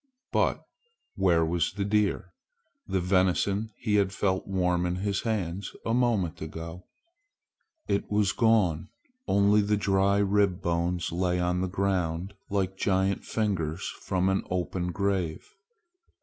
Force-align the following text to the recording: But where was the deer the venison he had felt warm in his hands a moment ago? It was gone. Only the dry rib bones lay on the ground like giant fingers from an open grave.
But 0.31 0.65
where 1.15 1.45
was 1.45 1.73
the 1.73 1.85
deer 1.85 2.33
the 2.87 2.99
venison 2.99 3.69
he 3.77 3.97
had 3.97 4.11
felt 4.11 4.47
warm 4.47 4.87
in 4.87 4.95
his 4.95 5.21
hands 5.21 5.73
a 5.85 5.93
moment 5.93 6.41
ago? 6.41 6.85
It 7.87 8.09
was 8.09 8.31
gone. 8.31 8.89
Only 9.27 9.61
the 9.61 9.77
dry 9.77 10.17
rib 10.17 10.59
bones 10.59 11.11
lay 11.11 11.39
on 11.39 11.61
the 11.61 11.67
ground 11.67 12.33
like 12.49 12.77
giant 12.79 13.23
fingers 13.25 13.87
from 14.01 14.27
an 14.29 14.41
open 14.49 14.91
grave. 14.91 15.45